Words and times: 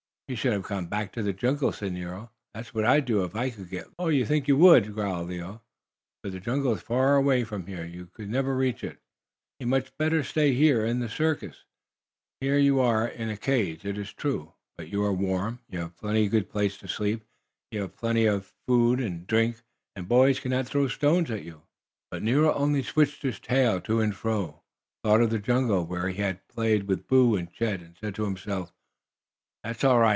"He 0.27 0.35
should 0.37 0.53
have 0.53 0.63
gone 0.63 0.85
back 0.85 1.11
to 1.11 1.21
the 1.23 1.33
jungle," 1.33 1.73
said 1.73 1.91
Nero. 1.91 2.31
"That's 2.53 2.73
what 2.73 2.85
I'd 2.85 3.03
do 3.03 3.25
if 3.25 3.35
I 3.35 3.49
could 3.49 3.69
get 3.69 3.87
loose." 3.87 3.95
"Oh, 3.99 4.07
you 4.07 4.25
think 4.25 4.47
you 4.47 4.55
would!" 4.55 4.93
growled 4.93 5.27
Leo. 5.27 5.61
"But 6.23 6.31
the 6.31 6.39
jungle 6.39 6.71
is 6.73 6.81
far 6.81 7.17
away 7.17 7.43
from 7.43 7.67
here. 7.67 7.83
You 7.83 8.05
could 8.05 8.29
never 8.29 8.55
reach 8.55 8.81
it. 8.81 9.01
No, 9.59 9.65
you 9.65 9.65
had 9.65 9.71
much 9.71 9.97
better 9.97 10.23
stay 10.23 10.53
here 10.53 10.85
in 10.85 10.99
the 10.99 11.09
circus, 11.09 11.65
Nero. 12.39 12.53
Here 12.55 12.59
you 12.63 12.79
are 12.79 13.05
in 13.09 13.27
a 13.27 13.35
cage, 13.35 13.83
it 13.83 13.97
is 13.97 14.13
true, 14.13 14.53
but 14.77 14.87
you 14.87 15.03
are 15.03 15.11
warm, 15.11 15.59
you 15.67 15.79
have 15.79 16.01
a 16.01 16.27
good 16.29 16.49
place 16.49 16.77
to 16.77 16.87
sleep, 16.87 17.25
you 17.69 17.81
have 17.81 17.97
plenty 17.97 18.23
to 18.23 18.37
eat 18.41 18.99
and 19.01 19.27
drink, 19.27 19.57
and 19.97 20.07
boys 20.07 20.39
can 20.39 20.51
not 20.51 20.65
throw 20.65 20.87
stones 20.87 21.29
at 21.29 21.43
you." 21.43 21.63
But 22.09 22.23
Nero 22.23 22.53
only 22.53 22.83
switched 22.83 23.21
his 23.23 23.41
tail 23.41 23.81
to 23.81 23.99
and 23.99 24.15
fro, 24.15 24.63
thought 25.03 25.19
of 25.19 25.29
the 25.29 25.39
jungle 25.39 25.85
where 25.85 26.07
he 26.07 26.21
had 26.21 26.47
played 26.47 26.83
with 26.87 27.05
Boo 27.09 27.35
and 27.35 27.51
Chet, 27.51 27.81
and 27.81 27.97
said 27.97 28.15
to 28.15 28.23
himself: 28.23 28.71
"That's 29.65 29.83
all 29.83 29.99
right. 29.99 30.09